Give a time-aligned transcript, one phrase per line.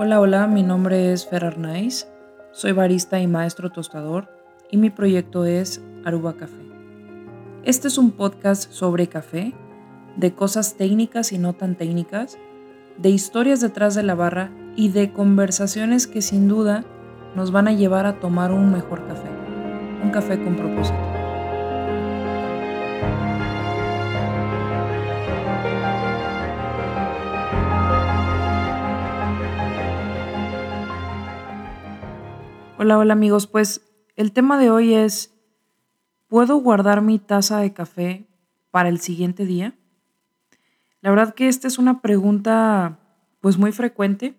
[0.00, 2.06] Hola, hola, mi nombre es Fer Arnaiz,
[2.52, 4.28] soy barista y maestro tostador
[4.70, 6.62] y mi proyecto es Aruba Café.
[7.64, 9.54] Este es un podcast sobre café,
[10.14, 12.38] de cosas técnicas y no tan técnicas,
[12.96, 16.84] de historias detrás de la barra y de conversaciones que sin duda
[17.34, 19.28] nos van a llevar a tomar un mejor café,
[20.04, 21.17] un café con propósito.
[32.80, 33.48] Hola, hola amigos.
[33.48, 33.80] Pues
[34.14, 35.34] el tema de hoy es,
[36.28, 38.28] ¿puedo guardar mi taza de café
[38.70, 39.74] para el siguiente día?
[41.00, 43.00] La verdad que esta es una pregunta
[43.40, 44.36] pues muy frecuente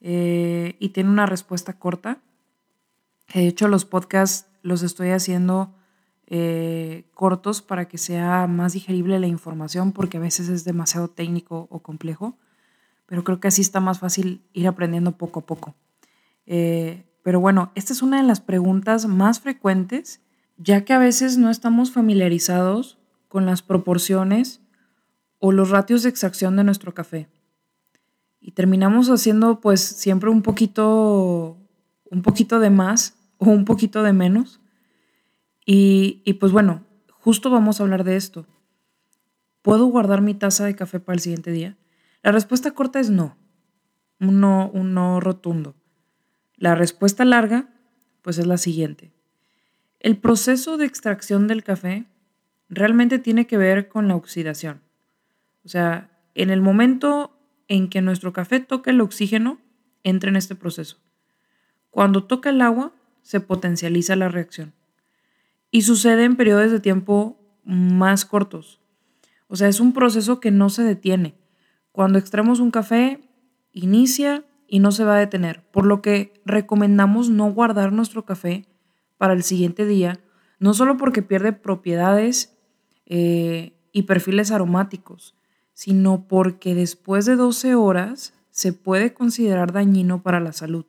[0.00, 2.20] eh, y tiene una respuesta corta.
[3.34, 5.74] De hecho, los podcasts los estoy haciendo
[6.28, 11.66] eh, cortos para que sea más digerible la información porque a veces es demasiado técnico
[11.72, 12.38] o complejo,
[13.06, 15.74] pero creo que así está más fácil ir aprendiendo poco a poco.
[16.46, 20.20] Eh, pero bueno, esta es una de las preguntas más frecuentes,
[20.58, 24.60] ya que a veces no estamos familiarizados con las proporciones
[25.38, 27.28] o los ratios de extracción de nuestro café.
[28.40, 31.56] Y terminamos haciendo pues siempre un poquito,
[32.10, 34.60] un poquito de más o un poquito de menos.
[35.64, 38.46] Y, y pues bueno, justo vamos a hablar de esto.
[39.62, 41.78] ¿Puedo guardar mi taza de café para el siguiente día?
[42.22, 43.38] La respuesta corta es no.
[44.20, 45.74] Un no, un no rotundo.
[46.64, 47.68] La respuesta larga,
[48.22, 49.12] pues es la siguiente.
[50.00, 52.06] El proceso de extracción del café
[52.70, 54.80] realmente tiene que ver con la oxidación.
[55.62, 59.58] O sea, en el momento en que nuestro café toca el oxígeno,
[60.04, 60.96] entra en este proceso.
[61.90, 64.72] Cuando toca el agua, se potencializa la reacción.
[65.70, 68.80] Y sucede en periodos de tiempo más cortos.
[69.48, 71.34] O sea, es un proceso que no se detiene.
[71.92, 73.20] Cuando extraemos un café,
[73.72, 78.66] inicia, y no se va a detener, por lo que recomendamos no guardar nuestro café
[79.18, 80.20] para el siguiente día,
[80.58, 82.56] no solo porque pierde propiedades
[83.06, 85.34] eh, y perfiles aromáticos,
[85.72, 90.86] sino porque después de 12 horas se puede considerar dañino para la salud,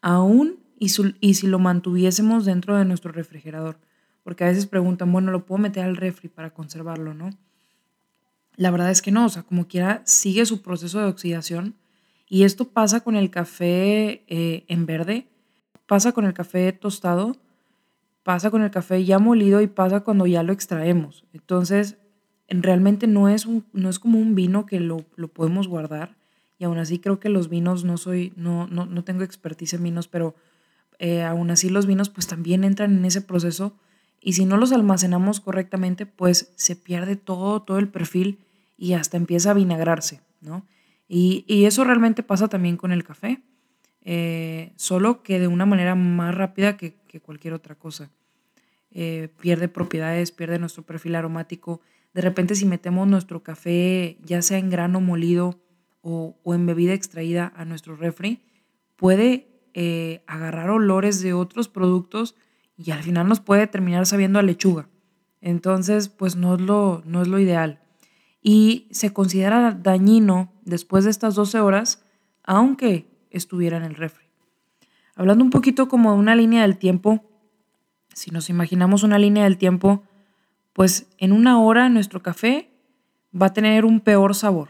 [0.00, 3.78] aún y, y si lo mantuviésemos dentro de nuestro refrigerador,
[4.22, 7.30] porque a veces preguntan, bueno, ¿lo puedo meter al refri para conservarlo, no?
[8.56, 11.74] La verdad es que no, o sea, como quiera, sigue su proceso de oxidación
[12.34, 15.28] y esto pasa con el café eh, en verde,
[15.86, 17.36] pasa con el café tostado,
[18.24, 21.24] pasa con el café ya molido y pasa cuando ya lo extraemos.
[21.32, 21.96] Entonces,
[22.48, 26.16] realmente no es, no es como un vino que lo, podemos guardar.
[26.58, 29.84] Y aún así creo que los vinos, no soy, no, no, no tengo expertise en
[29.84, 30.34] vinos, pero
[30.98, 33.76] eh, aún así los vinos pues también entran en ese proceso.
[34.20, 38.40] Y si no los almacenamos correctamente, pues se pierde todo, todo el perfil
[38.76, 40.64] y hasta empieza a vinagrarse, ¿no?
[41.08, 43.42] Y, eso realmente pasa también con el café,
[44.02, 48.10] eh, solo que de una manera más rápida que, cualquier otra cosa.
[48.90, 51.80] Eh, pierde propiedades, pierde nuestro perfil aromático.
[52.12, 55.60] De repente si metemos nuestro café, ya sea en grano molido
[56.02, 58.42] o, en bebida extraída a nuestro refri,
[58.96, 62.34] puede eh, agarrar olores de otros productos
[62.76, 64.88] y al final nos puede terminar sabiendo a lechuga.
[65.40, 67.83] Entonces, pues no es lo, no es lo ideal
[68.46, 72.04] y se considera dañino después de estas 12 horas,
[72.44, 74.26] aunque estuviera en el refri.
[75.16, 77.24] Hablando un poquito como de una línea del tiempo,
[78.12, 80.04] si nos imaginamos una línea del tiempo,
[80.74, 82.70] pues en una hora nuestro café
[83.34, 84.68] va a tener un peor sabor.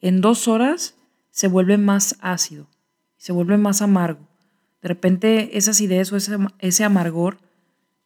[0.00, 0.96] En dos horas
[1.30, 2.66] se vuelve más ácido,
[3.16, 4.26] se vuelve más amargo.
[4.82, 7.38] De repente esa acidez o ese, amargor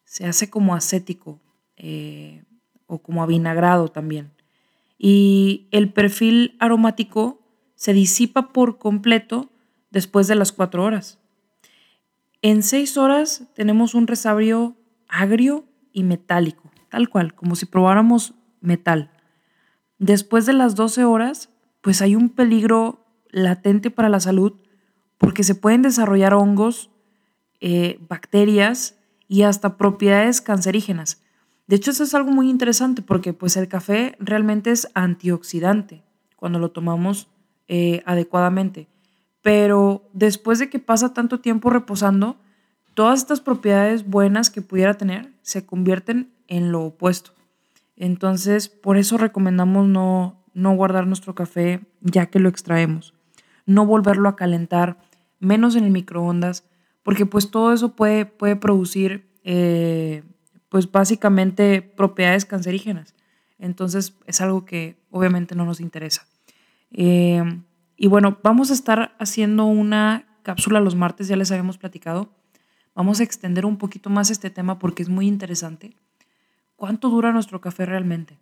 [0.05, 1.41] se hace como acético
[1.77, 2.45] eh,
[2.87, 4.38] o como avinagrado también
[4.99, 7.41] y el perfil aromático
[7.77, 9.51] se disipa por completo
[9.91, 11.21] después de las cuatro horas.
[12.43, 14.77] En seis horas tenemos un resabio
[15.09, 19.11] agrio y metálico, tal cual, como si probáramos metal.
[19.99, 21.51] Después de las 12 horas,
[21.81, 24.55] pues hay un peligro latente para la salud
[25.17, 26.91] porque se pueden desarrollar hongos,
[27.61, 31.23] eh, bacterias y hasta propiedades cancerígenas.
[31.69, 36.03] De hecho, eso es algo muy interesante porque pues el café realmente es antioxidante
[36.35, 37.29] cuando lo tomamos
[37.69, 38.89] eh, adecuadamente.
[39.43, 42.37] Pero después de que pasa tanto tiempo reposando,
[42.95, 47.33] todas estas propiedades buenas que pudiera tener se convierten en lo opuesto.
[47.97, 53.13] Entonces, por eso recomendamos no, no guardar nuestro café ya que lo extraemos.
[53.67, 54.99] No volverlo a calentar,
[55.39, 56.65] menos en el microondas,
[57.03, 60.23] porque pues todo eso puede, puede producir eh,
[60.69, 63.15] pues básicamente propiedades cancerígenas.
[63.59, 66.27] Entonces es algo que obviamente no nos interesa.
[66.91, 67.43] Eh,
[68.01, 72.31] Y bueno, vamos a estar haciendo una cápsula los martes, ya les habíamos platicado.
[72.95, 75.97] Vamos a extender un poquito más este tema porque es muy interesante.
[76.77, 78.39] ¿Cuánto dura nuestro café realmente?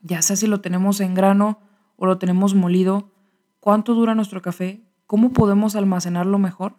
[0.00, 1.58] Ya sea si lo tenemos en grano
[1.96, 3.10] o lo tenemos molido,
[3.58, 4.80] ¿cuánto dura nuestro café?
[5.08, 6.76] ¿Cómo podemos almacenarlo mejor?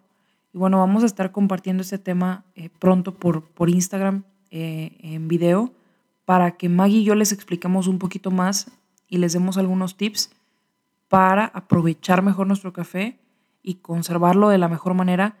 [0.52, 5.28] Y bueno, vamos a estar compartiendo este tema eh, pronto por, por Instagram eh, en
[5.28, 5.72] video
[6.24, 8.70] para que Maggie y yo les expliquemos un poquito más
[9.08, 10.30] y les demos algunos tips
[11.08, 13.18] para aprovechar mejor nuestro café
[13.62, 15.36] y conservarlo de la mejor manera,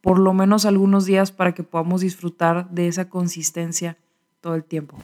[0.00, 3.96] por lo menos algunos días para que podamos disfrutar de esa consistencia
[4.40, 4.96] todo el tiempo.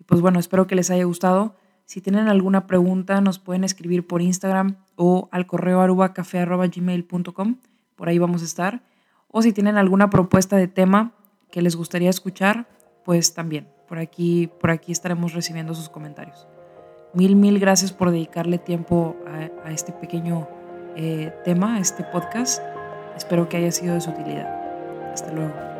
[0.00, 1.54] Y pues bueno, espero que les haya gustado.
[1.86, 7.56] Si tienen alguna pregunta, nos pueden escribir por Instagram o al correo arubacafé.gmail.com.
[7.98, 8.80] Por ahí vamos a estar.
[9.30, 11.12] O si tienen alguna propuesta de tema
[11.50, 12.66] que les gustaría escuchar,
[13.04, 13.68] pues también.
[13.86, 16.46] Por aquí, por aquí estaremos recibiendo sus comentarios.
[17.12, 20.48] Mil, mil gracias por dedicarle tiempo a, a este pequeño
[20.96, 22.62] eh, tema, este podcast.
[23.16, 25.12] Espero que haya sido de su utilidad.
[25.12, 25.77] Hasta luego.